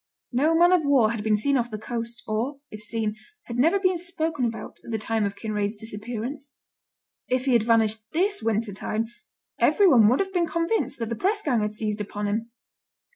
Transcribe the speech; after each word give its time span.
No 0.31 0.55
man 0.57 0.71
of 0.71 0.81
war 0.83 1.11
had 1.11 1.23
been 1.23 1.35
seen 1.35 1.57
off 1.57 1.69
the 1.69 1.77
coast, 1.77 2.23
or, 2.25 2.59
if 2.71 2.81
seen, 2.81 3.15
had 3.43 3.59
never 3.59 3.79
been 3.79 3.99
spoken 3.99 4.45
about, 4.45 4.77
at 4.83 4.89
the 4.89 4.97
time 4.97 5.25
of 5.25 5.35
Kinraid's 5.35 5.75
disappearance. 5.77 6.55
If 7.27 7.45
he 7.45 7.53
had 7.53 7.61
vanished 7.61 8.09
this 8.11 8.41
winter 8.41 8.73
time, 8.73 9.09
every 9.59 9.87
one 9.87 10.07
would 10.09 10.19
have 10.19 10.33
been 10.33 10.47
convinced 10.47 10.97
that 10.97 11.09
the 11.09 11.15
press 11.15 11.43
gang 11.43 11.61
had 11.61 11.73
seized 11.73 12.01
upon 12.01 12.25
him. 12.25 12.49